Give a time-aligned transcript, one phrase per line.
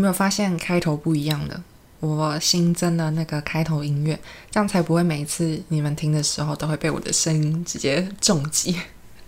[0.00, 1.62] 有没有发现开头不一样的？
[2.00, 4.18] 我新增了那个开头音乐，
[4.50, 8.74] 这样才不会每一次你们听的时候都会被我的声音直接重击。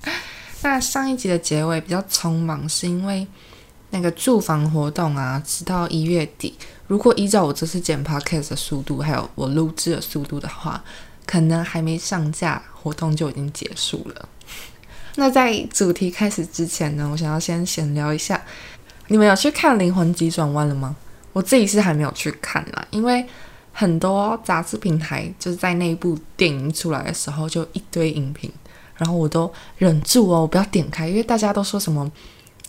[0.63, 3.27] 那上一集的结尾比较匆忙，是因为
[3.91, 6.57] 那个住房活动啊，直到一月底。
[6.87, 10.83] 如果依照我这次剪 podcast 的速度，还有我录制的速度的话，
[11.27, 14.27] 可能还没上架，活动就已经结束了。
[15.17, 18.43] 那在主题开始之前呢，我想要先闲聊一下，
[19.09, 20.97] 你们有去看《灵魂急转弯》了吗？
[21.33, 23.27] 我自己是还没有去看啦，因为
[23.73, 28.53] 很多杂志平台就是在那部电影出来的时候就一堆影评，
[28.97, 32.11] 然后我都忍住哦，我不要点开，因为大家都说什么，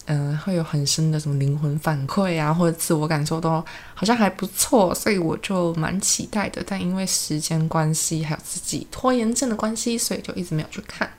[0.05, 3.49] 嗯，会有很深的什么灵魂反馈啊，或者自我感受都
[3.93, 6.63] 好像还不错，所以我就蛮期待的。
[6.65, 11.09] 但因为时间关系，还有自己拖延症的关系，所以就一直没有去看。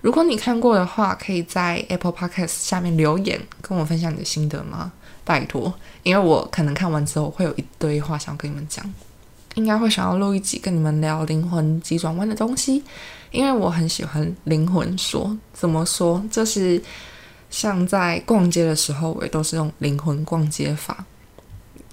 [0.00, 4.92] 如果你看过的话，可以在 Apple Podcast 下面留言跟我分享你的心得吗？
[5.24, 8.84] 拜托，因为我可能看完之后会有一堆话想要跟你们讲，
[9.56, 12.82] 应该会想要录一集跟你们聊灵魂急转弯的东西，
[13.30, 16.22] 因为我很喜欢灵魂说，怎么说？
[16.30, 16.80] 就是
[17.50, 21.04] 像在逛街的时候，我也都是用灵魂逛街法，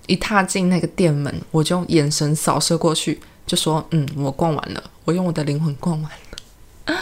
[0.06, 6.95] 一踏进那个店门，我就眼神扫射过去，就说：“嗯，我逛完了，我用我的灵魂逛完了。”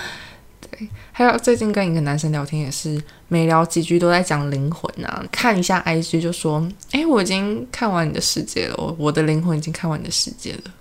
[1.11, 5.23] 还有最近跟一个男生聊天，也是每聊几句都在讲灵魂啊。
[5.31, 10.71] 看一下 IG 就说：“诶，我已经看完你的世界了，我的灵魂已经看完你的世界了。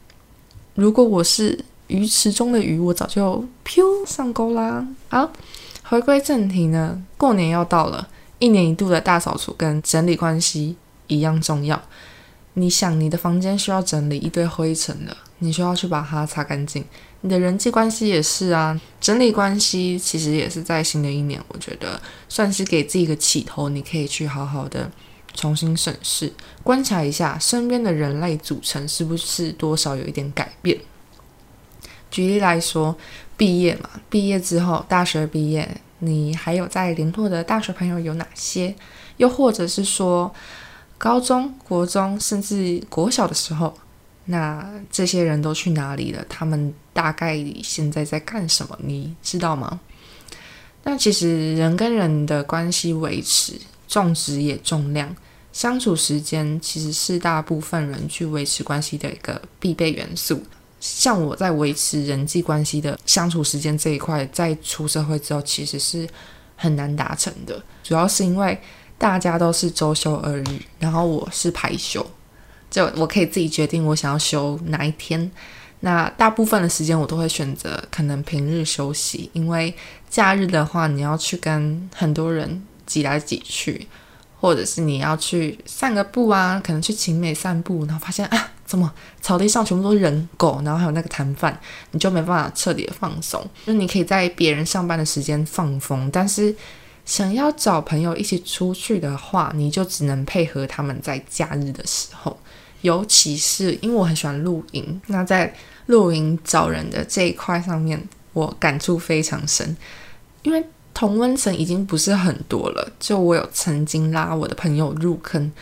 [0.74, 5.30] 如果我是鱼池中的鱼，我早就飘上钩啦。”好，
[5.82, 10.76] 回归正题呢，过年要到了，一年一度的大扫除跟整理关系
[11.06, 11.80] 一样重要。
[12.54, 16.84] 你想，你的房间需要整理一堆灰尘的，你需要去把它擦干净。
[17.22, 24.90] 你的人际关系也是啊，整理关系其实也是在新的一年，我觉得算是给自己一个起头，你可以去好好的
[25.32, 26.30] 重新审视、
[26.62, 30.78] 观察一下身边的人类组成是不是多少有一点改变。
[32.10, 32.94] 举例来说，
[33.38, 38.74] 毕业嘛，毕业之后，大学毕业，你还有在联络的大学朋友有哪些？
[39.16, 40.34] 又或者是说，
[41.02, 43.74] 高中国中甚至国小的时候。
[44.26, 46.24] 那这些人都去哪里了？
[46.28, 48.78] 他们大概现在在干什么？
[48.80, 49.80] 你知道吗？
[50.84, 53.54] 那其实人跟人的关系维持
[53.88, 55.12] 重质也重量，
[55.52, 60.40] 相处时间其实是大部分人去维持关系的一个必备元素。
[60.78, 66.08] 像我在维持人际关系的相处时间这一块，在出社会之后其实是
[66.54, 68.56] 很难达成的，主要是因为
[69.02, 70.44] 大家都是周休二日，
[70.78, 72.06] 然后我是排休。
[72.70, 75.28] 就我可以自己决定我想要休哪一天，
[75.80, 79.74] 那大部分的时间我都会选择可能平日休息，因为
[80.08, 83.88] 假日的话你要去跟很多人挤来挤去，
[84.40, 91.58] 或者是你要去散个步啊，可能去晴美散步，然后发现 啊，怎么草地上全部都是人狗，然后还有那个摊贩，
[91.90, 93.44] 你就没办法彻底的放松。
[93.66, 96.54] 就你可以在别人上班的时间放风，但是
[97.12, 102.34] 想要找朋友一起出去的话，你就只能配合他们在假日的时候。
[102.80, 105.54] 尤其是因为我很喜欢露营，那在
[105.88, 108.02] 露营找人的这一块上面，
[108.32, 109.76] 我感触非常深。
[110.40, 110.64] 因为
[110.94, 115.52] 同温层已经不是很多了，就我有曾经拉我的朋友入坑，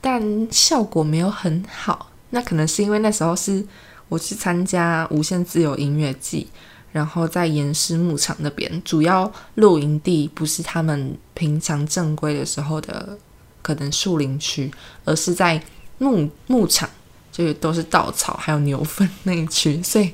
[0.00, 2.12] 但效果没有很好。
[2.30, 3.66] 那可能是因为那时候是
[4.08, 6.46] 我去参加无限自由音乐季，
[6.92, 13.18] 然后在岩石牧场那边，主要露营地不是他们平常正规的时候的
[13.62, 14.70] 可能树林区，
[15.04, 15.62] 而是在。
[16.02, 16.88] 牧牧场
[17.30, 20.10] 就是都是稻草，还有牛粪那一区，所以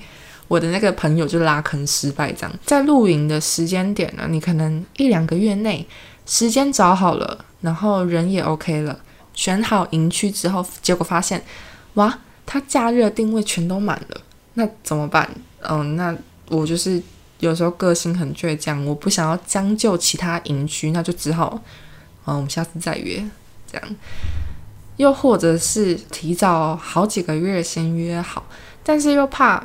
[0.48, 2.32] 我的那个朋友就拉坑失败。
[2.32, 5.87] 这样在露营的时间点呢，你可能一两个月内
[6.26, 8.98] 时间找好了，然后人也 OK 了，
[9.32, 11.41] 选好营区之后，结果发现
[11.94, 14.20] 哇，他假日定位全都满了，
[14.54, 15.31] 那怎么办？
[15.60, 16.12] 嗯，那
[16.48, 17.02] 我就是
[17.40, 21.62] 有时候个性很倔强，我不想要将就其他营区，那就只好
[22.26, 23.25] 嗯，我们下次再约
[23.70, 23.96] 这样。
[24.96, 28.46] 又或者是提早好几个月先约好，
[28.82, 29.62] 但是又怕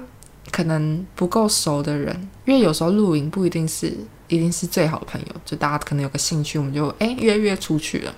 [0.52, 3.88] 可能不够熟的人，因为有时候露营不一定是
[4.28, 8.14] 一定是最好的朋友，就大家可能有个兴趣，我们就诶约约出去了。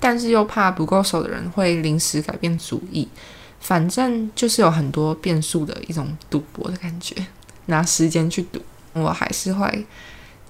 [0.00, 3.06] 但是又怕不够熟的人会临时改变主意，
[3.60, 7.14] 反正就是有很多变数的一种赌博的感觉，
[7.68, 8.60] 拿时间去赌。
[8.92, 9.86] 我还是会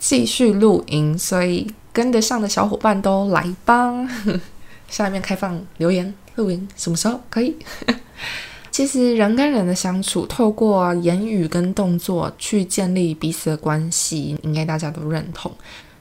[0.00, 4.08] 继续露营，所以跟得上的小伙伴都来吧。
[4.88, 7.54] 下面开放留言录音，什么时候可以？
[8.70, 15.50] 其实人跟人的相处，透过言语跟动作去建立彼此的关系，应该大家都认同。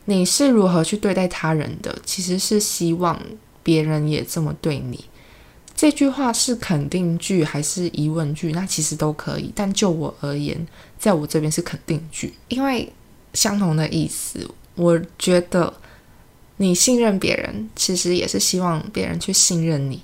[0.06, 1.98] 你是如何去对待他人的？
[2.06, 3.20] 其实是希望
[3.64, 5.04] 别人也这么对你。
[5.78, 8.52] 这句话是肯定句还是疑问句？
[8.52, 9.52] 那其实都可以。
[9.56, 12.92] 但就我而言，在我这边是肯定句，因为
[13.34, 14.50] 相同的意思。
[14.74, 15.72] 我觉得
[16.58, 20.02] 你信任别人，其实也是希望别人去信任你。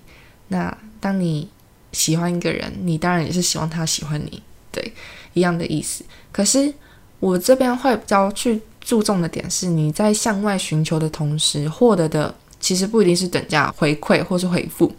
[0.50, 1.50] 那当你
[1.92, 4.42] 喜欢一个人，你当然也是希望他喜欢你，
[4.72, 4.94] 对，
[5.34, 6.04] 一样的意思。
[6.32, 6.72] 可是
[7.20, 14.92] 我这边会比较去注重的点是，你在向外寻求的同时，获得的其实不一定是等价回馈或是回复，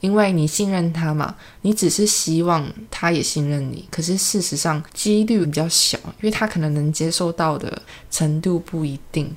[0.00, 3.86] 因为你信任他嘛，你只是希望他也信任你。
[3.90, 7.80] 可是事实上几率比较小，因为他可能能接受到的
[8.10, 9.34] 程度不一定，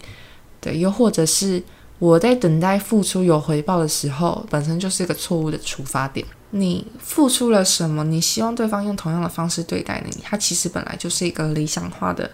[0.59, 1.61] 对，又或者是。
[1.99, 6.25] 我在等待付出有回报的时候，本身就是一个错误的出发点。
[6.49, 8.03] 你付出了什么？
[8.03, 12.29] 你希望对方用同样的方式对待你，他其实本来就是一个理想化的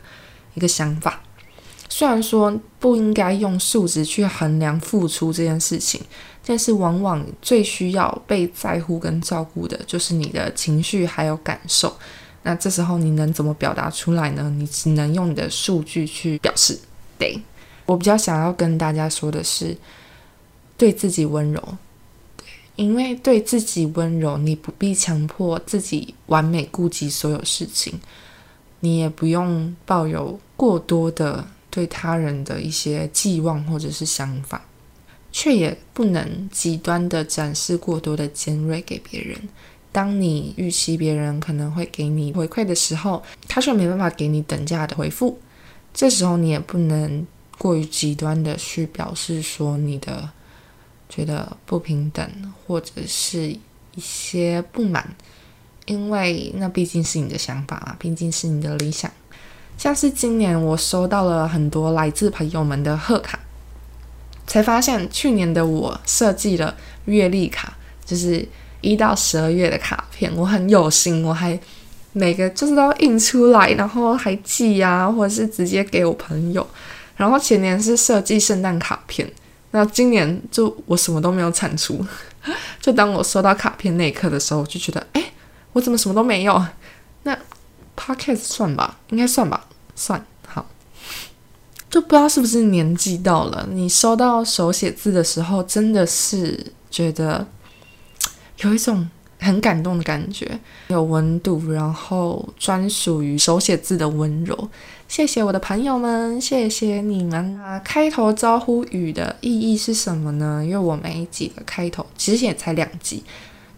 [0.55, 1.21] 一个想法。
[1.87, 6.01] 虽然说不应该用数值去衡量付出这件事情，
[6.49, 11.95] 但是往往最需要被在乎跟照顾的就是你的情绪还有感受。
[12.41, 14.51] 那这时候你能怎么表达出来呢？
[14.57, 16.79] 你只能用你的数据去表示。
[17.19, 17.39] 对。
[17.85, 19.77] 我比较想要跟大家说的是，
[20.75, 21.77] 对自己温柔，
[22.75, 27.99] 因为对自己温柔，你不必强迫自己完美顾及所有事情，
[28.79, 34.63] 你也不用抱有过多的对他人的一些寄望或者是想法，
[35.31, 39.37] 却也不能极端的展示过多的尖锐给别人。
[39.91, 45.39] 当你预期别人可能会给你回馈的时候，他却没办法给你等价的回复，
[45.93, 47.25] 这时候你也不能。
[47.59, 50.29] 过于极端的去表示说你的
[51.09, 53.59] 觉得不平等或者是一
[53.97, 55.13] 些不满，
[55.85, 59.11] 因为那毕竟是你的想法啊，毕竟是你的理想。
[59.77, 63.37] 像是今年我收到了很多来自朋友们的贺卡，
[64.49, 66.75] 才发现去年的我设计了
[67.05, 67.71] 月历卡，
[68.03, 68.43] 就是
[68.81, 71.57] 一到十二月的卡片，我很有心，我还
[72.13, 76.67] 每个就是都印出来，然后还寄呀，或者是直接给我朋友。
[77.15, 79.29] 然后前年是设计圣诞卡片，
[79.69, 82.03] 那今年就我什么都没有产出。
[82.81, 85.23] 就当我收到卡片那一刻的时候，我就觉得，哎，
[85.73, 86.65] 我怎么什么都没有？
[87.23, 87.37] 那
[87.95, 90.25] podcast 算吧，应该算吧，算。
[91.89, 97.47] 就不知道是不是年纪到了，你收到手写字的时候，真的是觉得
[98.59, 99.09] 有一种。
[99.41, 100.59] 很感动的感觉，
[100.89, 104.69] 有温度，然后专属于手写字的温柔。
[105.07, 107.80] 谢谢我的朋友们，谢谢你们啊！
[107.80, 110.62] 开头招呼语的意义是什么呢？
[110.62, 113.24] 因为我每一集的开头其实也才两集，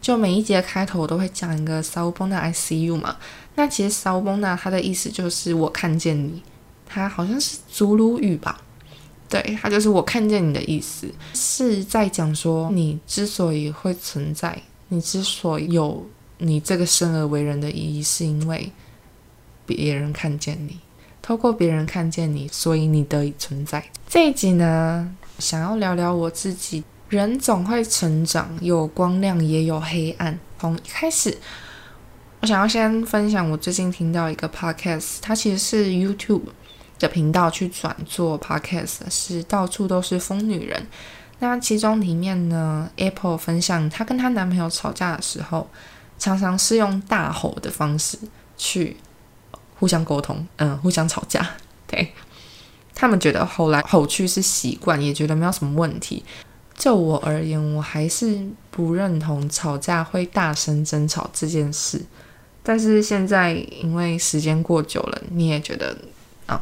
[0.02, 3.18] 就每一集的开头我都会讲一个 s a u b o n a I see you” 嘛。
[3.54, 6.42] 那其实 s a u b o n a 它的意思就是我看见你，
[6.92, 8.60] 它好像是祖鲁语吧？
[9.30, 14.62] 对，它就是我看见你的意思，是在讲说你之所以会存在。
[14.90, 16.06] 你之所以有
[16.40, 18.70] 你这个生而为人的意义，是因为
[19.66, 20.78] 别人看见你，
[21.22, 23.82] 透过别人看见你，所以你得以存在。
[24.10, 26.84] 这一集呢，想要聊聊我自己。
[27.08, 30.40] 人总会成长，有光亮也有黑暗。
[30.58, 31.38] 从一开始，
[32.40, 36.44] 我想要先分享我最近听到一个 podcast，它其实是 YouTube
[37.01, 40.87] 的频道去转做 podcast，是到处都是疯女人。
[41.40, 45.68] 那其中里面呢，Apple 分享她跟她男朋友吵架的时候，
[46.19, 48.18] 常常是用大吼的方式
[48.56, 48.95] 去
[49.80, 51.49] 互相沟通，嗯，互相吵架。
[51.87, 52.14] 对
[52.94, 56.23] 他们觉得后来吼去是习惯，也觉得没有什么问题。
[56.78, 61.99] 就我而言，我还是不认同吵架会大声争吵这件事。
[62.61, 65.97] 但是现在因为时间过久了，你也觉得。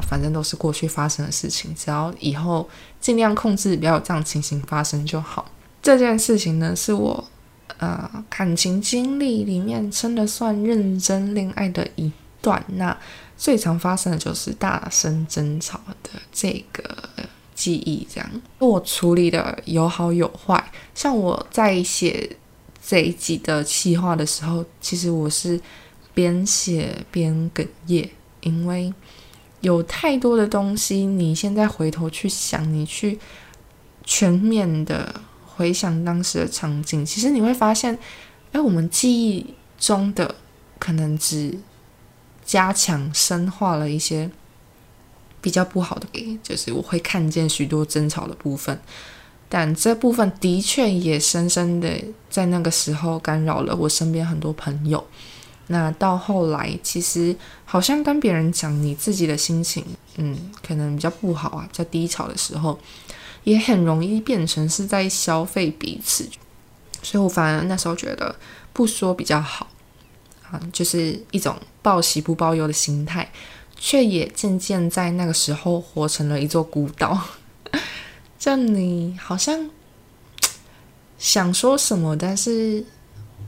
[0.08, 2.68] 反正都是过去发生的事情，只要以后
[3.00, 5.50] 尽量控制，不要有这样情形发生就好。
[5.82, 7.24] 这件事情呢，是我
[7.78, 12.62] 呃感情经历里面真的算认真恋爱的一段。
[12.68, 12.94] 那
[13.38, 16.84] 最常发生的就是大声争吵的这个
[17.54, 18.06] 记忆。
[18.12, 20.62] 这样，我处理的有好有坏。
[20.94, 22.36] 像我在写
[22.86, 25.58] 这一集的企划的时候，其实我是
[26.12, 28.10] 边写边哽咽，
[28.42, 28.92] 因为。
[29.60, 33.18] 有太多的东西，你现在回头去想，你去
[34.04, 37.98] 全面的回想当时的场景，其实你会发现，
[38.52, 40.34] 哎，我们记忆中的
[40.78, 41.58] 可能只
[42.44, 44.30] 加强深化了一些
[45.42, 48.80] 比较不好的，就是我会看见许多争吵的部分，
[49.48, 55.06] 但这部分的确也深深的在那个时候干扰了我身边很多朋友。
[55.72, 57.34] 那到后来，其实
[57.64, 59.84] 好像跟别人讲你自己的心情，
[60.16, 60.36] 嗯，
[60.66, 62.76] 可能比较不好啊，比较低潮的时候，
[63.44, 66.28] 也很容易变成是在消费彼此，
[67.04, 68.34] 所以我反而那时候觉得
[68.72, 69.68] 不说比较好
[70.50, 73.30] 啊，就是一种报喜不报忧的心态，
[73.76, 77.16] 却也渐渐在那个时候活成了一座孤岛。
[78.40, 79.70] 这你好像
[81.16, 82.84] 想说什么，但是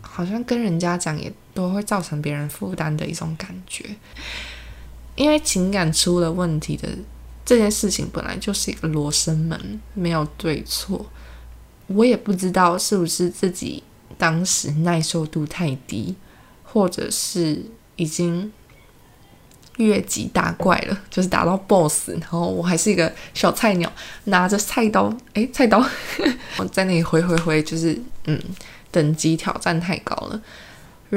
[0.00, 3.84] 好像跟人家讲也都会造成别人负担的一种感觉，
[5.14, 6.88] 因为情感出了问题的。
[7.44, 11.04] 这件事情本来就是一个罗生门，没有对错。
[11.88, 13.82] 我也不知道是不是自己
[14.16, 16.14] 当时耐受度太低，
[16.62, 17.60] 或者是
[17.96, 18.50] 已经
[19.78, 23.92] 越级打怪了， 就是打到 BOSS，然后我还是一个小菜鸟，
[24.26, 25.84] 拿着菜刀，诶， 菜刀，
[26.58, 28.40] 我在那里挥挥挥，就是嗯，
[28.92, 30.40] 等级挑战太高了。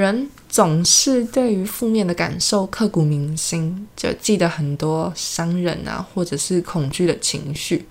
[0.02, 7.86] 人总是对于负面的感受刻骨铭心，就记得很多伤人啊，或者是恐惧的情绪，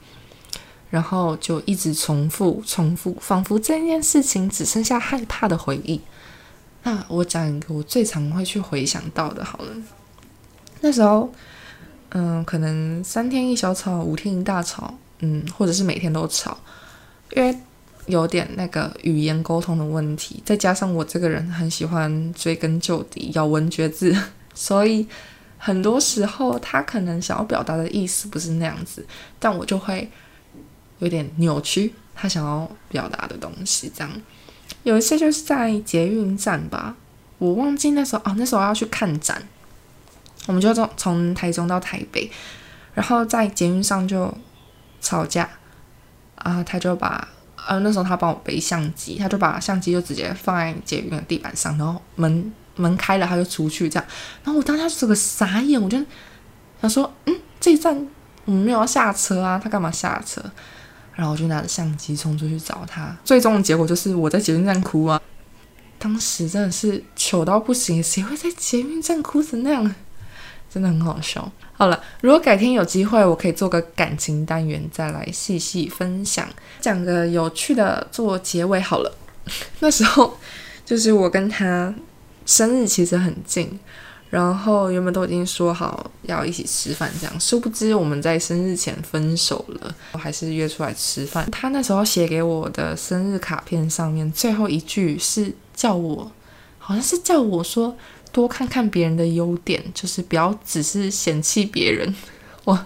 [0.91, 5.99] 然后就一直重复、重复，仿佛这件事情只剩下害怕的回忆。
[6.83, 9.73] 那我讲一个我最常会去回想到的，好了，
[10.83, 11.33] 那时候，
[12.11, 16.59] 嗯，可能三天一小吵，五天一大吵，嗯，或者是每天都吵，
[17.35, 17.59] 因为。
[18.07, 24.15] 有点那个语言沟通的问题，再加上我这个人很喜欢追根究底、咬文嚼字，
[24.53, 25.07] 所以
[25.57, 29.07] 很多时候他可能想要表达的意思不是那样子，
[29.39, 30.11] 但我就会
[30.99, 33.91] 有点扭曲他想要表达的东西。
[33.95, 34.13] 这样
[34.83, 36.95] 有一次就是在捷运站吧，
[37.39, 39.43] 我忘记那时候哦，那时候要去看展，
[40.47, 42.31] 我们就从从台中到台北，
[42.93, 44.33] 然后在捷运上就
[45.01, 45.49] 吵架
[46.35, 47.29] 啊，他就把。
[47.67, 54.09] 呃，那时候他帮我背相机，他就把相机就直接放在捷运的地板上，然后门门开了他就出去这样，
[54.43, 55.97] 然后我当时是个傻眼，我就
[56.81, 57.95] 想说，嗯，这一站
[58.45, 60.43] 我们没有要下车啊，他干嘛下车？
[61.15, 65.21] 然后我就拿着相机冲出去找他，最终的结果就是我在捷运站哭啊，
[65.99, 69.95] 当时真的是糗到不行，谁会在捷运站哭成那样？
[70.75, 71.49] 真的很好笑。
[71.75, 76.49] 好了，如果改天有机会，我可以做个感情单元，再来细细分享，
[76.81, 79.17] 讲个有趣的做结尾好了。
[79.79, 80.37] 那时候
[80.85, 81.95] 就是我跟他
[82.45, 83.79] 生日其实很近，
[84.31, 91.49] 然后原本都已经说好要一起吃饭，这样，殊不知我们在生日前分手了，我还是约出来吃饭。
[91.53, 96.33] 他那时候写给我的生日卡片上面最后一句是叫我，
[96.79, 97.97] 好像是叫我说。
[98.35, 102.13] 多看看别人的优点，就是不要只是嫌弃别人。
[102.67, 102.85] 哇，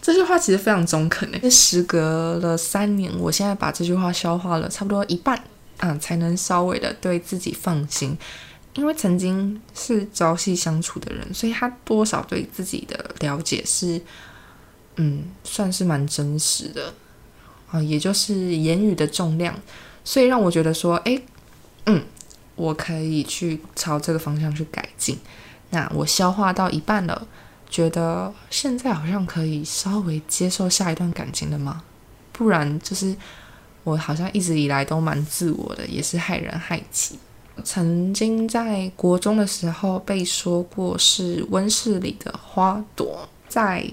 [0.00, 1.50] 这句话其实非常中肯诶。
[1.50, 5.36] 时隔了三年，我现在把这句话消化了差不多一半
[5.78, 8.16] 啊，才能稍微的对自己放心。
[8.74, 14.00] 因为曾经是朝夕相处的人，所以他多少对自己的了解是，
[14.94, 16.94] 嗯，算是蛮真实的
[17.72, 17.82] 啊。
[17.82, 19.52] 也就是言语的重量，
[20.04, 21.20] 所以让我觉得说，哎，
[21.86, 22.04] 嗯。
[22.56, 25.18] 我可以去朝这个方向去改进。
[25.70, 27.26] 那我消化到一半了，
[27.68, 31.82] 觉得现在好像可以稍微接受下一段感情了吗？
[32.32, 33.16] 不然就是
[33.82, 37.18] 我好像一直以来都蛮自我的，也是害人害己。
[37.62, 43.88] 曾经在国中的时候被说过是温室里的花朵，在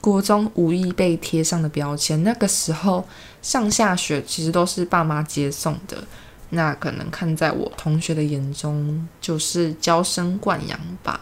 [0.00, 2.22] 国中无意被贴上的标签。
[2.22, 3.06] 那个时候
[3.42, 6.02] 上下学其实都是爸妈接送的。
[6.50, 11.20] 那可能看在我同学的眼中，就是娇生惯养吧。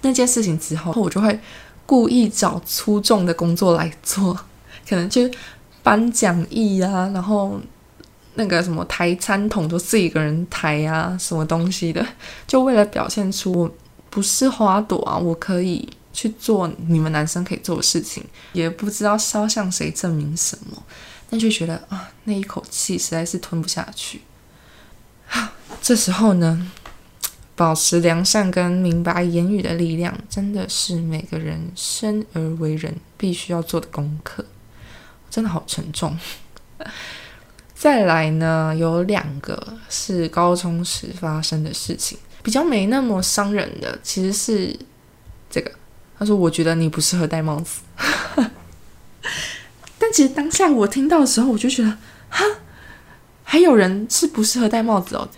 [0.00, 1.38] 那件事情之后，我就会
[1.86, 4.34] 故意找粗重的工作来做，
[4.88, 5.30] 可能就
[5.82, 7.60] 颁奖义啊，然后
[8.34, 12.04] 那个什么抬餐桶都自己一个人抬啊，什么东西的，
[12.48, 13.70] 就为了表现出我
[14.10, 20.82] 不是花朵啊，我可以去做你们男生可以做的事情，也不知道是要向谁证明什么，
[21.30, 24.20] 但就觉得啊，那一口气实在是吞不下去。
[25.82, 26.70] 这时候呢，
[27.56, 34.44] 保持良善跟明白言语的力量，真的是每个人生而为人必须要做的功课。
[35.30, 36.18] 真的好沉重。
[37.74, 44.78] 再来呢，有两个是高中时发生的事情，比较没那么伤人的，其实是
[45.50, 45.72] 这个。
[46.18, 47.80] 他说：“我觉得你不适合戴帽子。”
[49.98, 51.98] 但其实当下我听到的时候，我就觉得，
[52.28, 52.44] 哈。
[53.52, 55.28] 还有人是不适合戴帽子哦，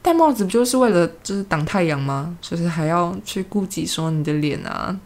[0.00, 2.38] 戴帽子不就是为了就是挡太阳吗？
[2.40, 4.96] 就是还要去顾及说你的脸啊、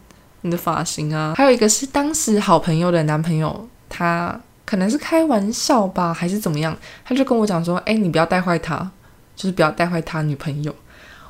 [0.41, 1.33] 你的发型啊。
[1.35, 6.77] 还有一个是当时好朋友的男朋友，他可能是开玩笑吧，还是怎么样？
[7.03, 8.91] 他就跟我讲说：“哎，你不要带坏他，
[9.35, 10.71] 就是不要带坏他女朋友。”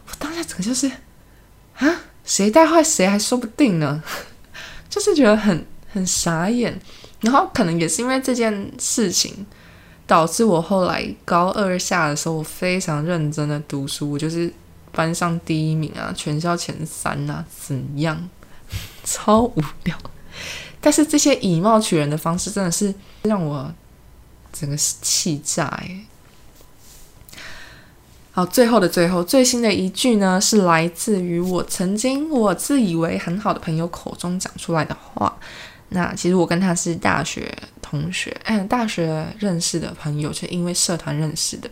[0.05, 0.91] 我当下整个就是
[1.77, 4.03] 啊，谁带坏谁还说不定呢，
[4.89, 6.77] 就是觉得很很傻眼。
[7.21, 9.45] 然后可能也是因为这件事情，
[10.11, 14.53] 导致我后来高二下的时候，我非常认真的读书，我就是
[14.91, 18.29] 班上第一名啊，全校前三啊，怎样？
[19.05, 19.97] 超无聊。
[20.81, 23.73] 但是这些以貌取人的方式，真的是让我
[24.51, 26.01] 整个是气炸耶！
[28.33, 35.37] 好，最后的最后，最新的一句呢，是来自于我曾经我自以为很好的朋友口中讲出来的话。
[35.91, 41.69] 那其实我跟他是大学同学，嗯，大学认识的朋友，就因为社团认识的。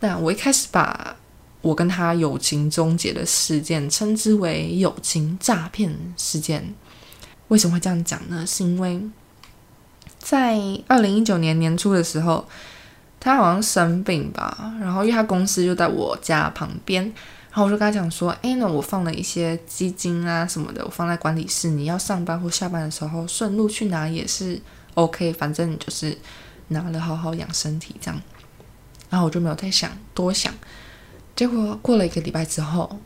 [0.00, 1.16] 那我一开始把
[1.62, 6.74] 我跟他友情终结的事件称之为友情诈骗事件。
[7.48, 8.44] 为什么会这样讲呢？
[8.46, 9.00] 是因为
[10.18, 12.46] 在二零一九年年初的时候。
[13.20, 17.10] 他好像生病吧，然后因为他公司就在我家旁边，
[17.54, 24.60] 然后我就跟他讲说：“哎，那我放了一些基金啊什么的，我放在管理室，你要上班或下班的时候顺路去拿也是
[24.94, 26.18] OK，反正你就是
[26.68, 28.20] 拿了好好养身体这样。”
[29.08, 30.52] 然后我就没有太想多想，
[31.36, 32.98] 结果过了一个礼拜之后，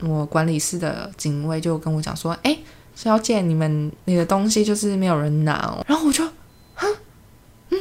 [0.00, 2.56] 我管理室的警卫就跟我讲说：“哎，
[2.94, 6.26] 小姐，你们你的东西就是没有人拿哦。”然后我就。
[6.76, 6.88] 哼，
[7.68, 7.80] 嗯，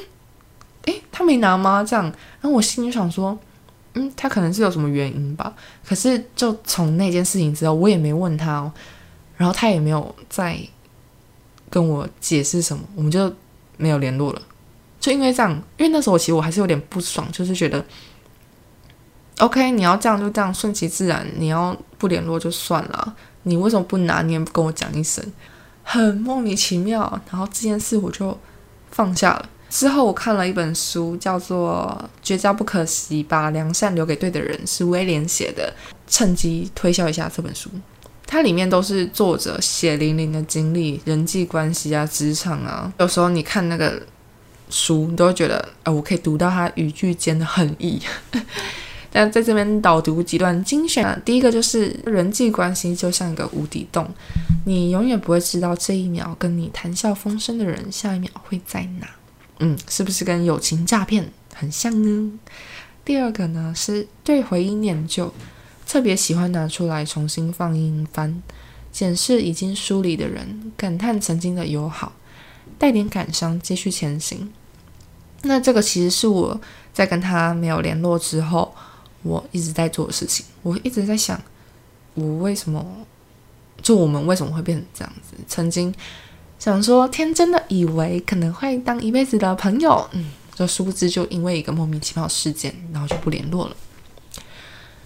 [0.83, 1.81] 哎他没拿吗？
[1.81, 3.39] 这样，然后我心里想说，
[3.95, 5.53] 嗯，他可能是有什么原因吧。
[5.85, 8.71] 可是就从那件事情之后，我也没问他哦，
[9.37, 10.59] 然后他也没有再
[11.69, 13.33] 跟我解释什么，我们就
[13.77, 14.41] 没有联络了。
[14.99, 17.83] 就因为这样，因为那时候其实我还是有点不爽，就是觉得
[19.39, 24.21] ，OK，你要这样就这样，顺其自然，你要不联络就算了，你为什么不拿？
[24.21, 25.23] 你也不跟我讲一声，
[25.83, 27.01] 很莫名其妙。
[27.29, 28.37] 然后这件事我就
[28.91, 29.49] 放下了。
[29.75, 35.73] 之后我看了一本书，叫做《绝交不可惜，把良善留给对的人》，是威廉写的。
[36.07, 37.69] 趁机推销一下这本书，
[38.25, 42.89] 它里面都是作者血淋淋的经历、人际关系啊、职场啊。
[42.99, 44.01] 有时候你看那个
[44.69, 48.01] 书，你都会觉得，呃，我可以读到他语句间的恨意。
[49.11, 54.07] 但在这边导读几段精选，啊第一个就是人际关系就像一个无底洞，
[54.65, 59.07] 你永远不会知道这一秒跟你谈笑风生的人，下一秒会在哪。
[59.59, 62.31] 嗯，是不是跟友情诈骗很像呢？
[63.05, 65.33] 第二个呢，是对回忆念旧，
[65.87, 68.41] 特别喜欢拿出来重新放映翻，
[68.91, 72.11] 检视已经梳理的人，感叹曾经的友好，
[72.77, 74.51] 带点感伤，继续前行。
[75.43, 76.59] 那这个其实是我
[76.91, 78.75] 在跟他没有联络之后，
[79.21, 80.45] 我一直在做的事情。
[80.63, 81.41] 我一直在想，
[82.15, 82.85] 我为什么，
[83.81, 85.37] 就我们为什么会变成这样子？
[85.47, 85.93] 曾经。
[86.65, 93.77] 想说天真的以为可能会当一辈子的朋友，嗯，就殊不知就因为一个莫名其妙事件，然后就不联络了。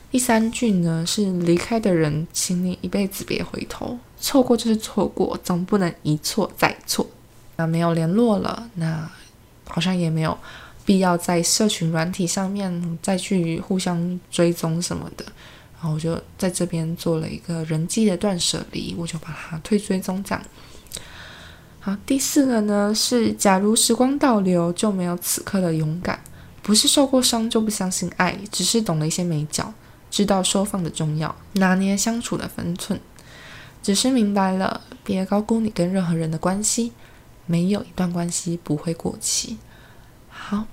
[0.10, 7.06] 第三句呢是离开的人，请你一辈子别回头，错过就是错过，总不能一错再错。
[7.58, 9.12] 那没有联络了，那
[9.68, 10.38] 好像也没有
[10.86, 15.26] 必要在社群软体上面再去互相追踪什么的。
[15.76, 20.42] 然后我就在这边做了一个人际的断舍离，我就把它退追踪这样。
[22.06, 26.20] 第四个呢是，假如时光倒流，就没有此刻的勇敢。
[26.62, 29.74] 不是受过伤就不相信爱，只是懂了一些美角，
[30.12, 33.00] 知道收放的重要，拿捏相处的分寸。
[33.82, 36.92] 只是明白了，别高估你跟任何人的关系，
[37.46, 39.58] 没有一段关系不会过期。
[40.28, 40.66] 好，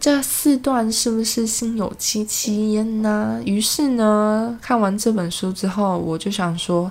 [0.00, 3.40] 这四段是不是心有戚戚焉呢？
[3.44, 6.90] 于是呢，看完这本书之后，我就想说。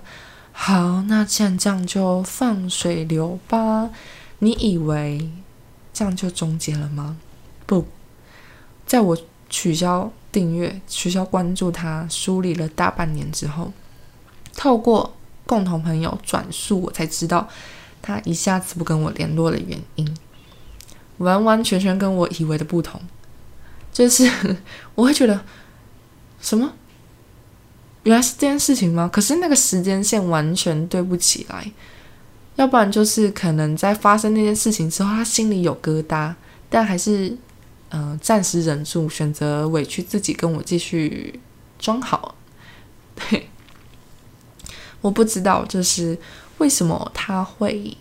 [0.56, 3.90] 好，那既然这样，就放水流吧。
[4.40, 5.30] 你以为
[5.92, 7.18] 这样就终结了吗？
[7.66, 7.86] 不，
[8.86, 9.18] 在我
[9.50, 13.74] 取消订阅、取消关注他、梳理了大半年之后，
[14.56, 17.50] 透过共同朋友转述，我才知道
[18.02, 20.18] 他一下子不跟我联络的原因，
[21.18, 23.02] 完完全全跟我以为的不同。
[23.92, 24.30] 就是
[24.96, 25.44] 我会觉得
[26.40, 26.74] 什么？
[28.04, 29.10] 原来是这件事情吗？
[29.12, 31.72] 可是那个时间线完全对不起来，
[32.58, 36.34] 要不然就是可能在发生那件事情之后，他心里有疙瘩，
[36.70, 37.36] 但还是
[37.92, 41.40] 嗯暂时忍住，选择委屈自己跟我继续
[41.80, 42.36] 装好。
[43.16, 43.50] 对，
[45.00, 46.18] 我不知道就是
[46.58, 47.96] 为什么他会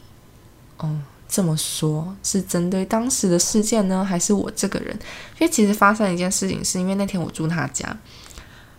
[0.82, 4.92] 嗯这么说，是针对当时的事件呢，还是我这个人？
[5.38, 7.96] 因为其实发生一件事情，是因为那天我住他家。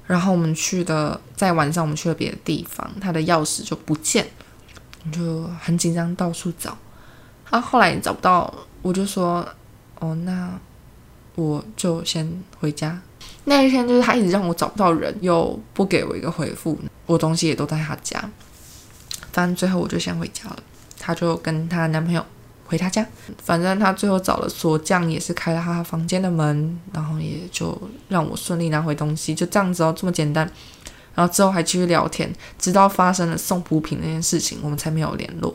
[0.06, 4.28] 然后我们去的，在晚上我们去了别的地方，他的钥匙就不见，
[5.12, 6.78] 就很紧张，到处找。
[7.46, 9.48] 他后来找不到，我就说
[10.00, 10.60] ：“哦，那
[11.36, 13.00] 我就先回家。”
[13.46, 18.30] 那一天就是他一直让我找不到人，又不给我一个回复，我东西也都在他家。
[19.32, 20.58] 反正最后我就先回家了。
[21.00, 22.26] 他就跟他男朋友
[22.74, 23.06] 回他家。
[23.38, 30.50] 反正他最后找了锁匠，也是开了他房间的门，然后也就让我顺利拿回东西，就这样子哦，这么简单。
[31.14, 35.54] 然后之后还继续聊天，直到发生了送补品那件事情，我们才没有联络。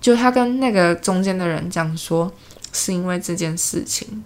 [0.00, 2.32] 就他跟那个中间的人讲说，
[2.72, 4.22] 是因为这件事情，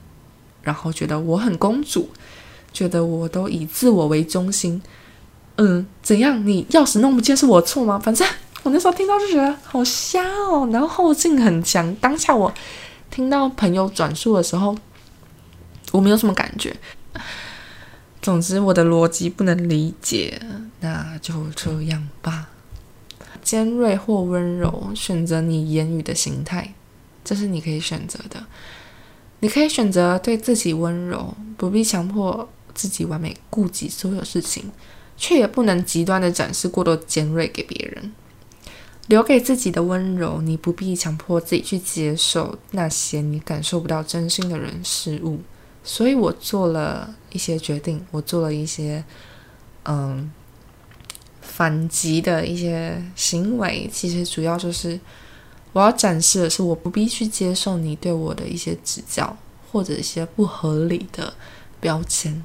[0.63, 2.11] 然后觉得我很公主，
[2.75, 4.83] 觉得我都以自我为中心。
[5.57, 6.47] 嗯，怎样？
[6.47, 7.99] 你钥匙弄不见是我错吗？
[7.99, 8.29] 反正
[8.67, 11.95] 我那时候听到就觉得好瞎哦，然后后劲很强。
[12.01, 12.53] 当下我
[13.09, 14.77] 听到朋友转述的时候，
[15.93, 16.77] 我没有什么感觉。
[18.21, 20.43] 总之，我的逻辑不能理解，
[20.81, 22.49] 那就这样吧。
[23.41, 26.75] 尖锐或温柔，选择你言语的形态，
[27.25, 28.45] 这是你可以选择的。
[29.39, 34.73] 你可以选择对自己温柔，不必强迫自己完美，顾及所有事情，
[35.17, 38.13] 却也不能极端的展示过多尖锐给别人。
[39.09, 45.41] 留给自己的温柔，你不必强迫自己去接受那些你感受不到真心的人事物。
[45.85, 49.05] 所以我做了一些决定，我做了一些
[49.85, 50.31] 嗯
[51.41, 53.89] 反击的一些行为。
[53.93, 54.99] 其实主要就是
[55.73, 59.37] 我要展示的是，我不必去接受你对我的一些指教
[59.71, 61.33] 或者一些不合理的
[61.81, 62.45] 标签。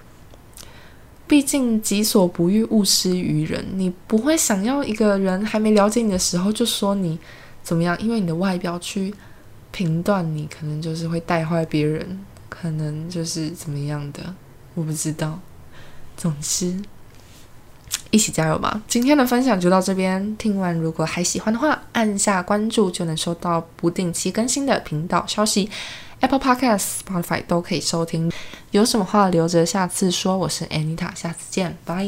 [1.32, 3.65] 毕竟己所不欲，勿施于人。
[3.76, 7.17] 你不会想要一个人还没了解你的时候就说你
[7.63, 9.13] 怎么样，因为你的外表去
[9.72, 12.20] 评断你，可能就是会带坏别人。
[12.50, 14.36] 可能就是怎么样的，
[14.74, 15.39] 我不知道。
[16.17, 16.78] 总之，
[18.10, 18.82] 一起加油吧！
[18.86, 20.36] 今天的分享就到这边。
[20.36, 25.70] 听完如果还喜欢的话，按下关注就能收到不定期更新的频道消息。
[26.21, 28.31] Apple Podcast、Spotify 都可以收听。
[28.71, 30.38] 有什么话留着下次说。
[30.38, 32.07] 我是 Anita，下次见，拜。